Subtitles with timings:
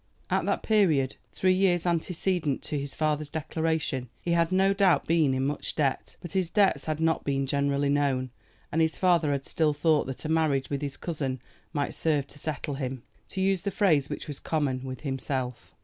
[0.31, 5.39] At that period, three years antecedent to his father's declaration, he had no doubt been
[5.45, 8.31] much in debt, but his debts had not been generally known,
[8.71, 11.39] and his father had still thought that a marriage with his cousin
[11.71, 15.75] might serve to settle him to use the phrase which was common with himself.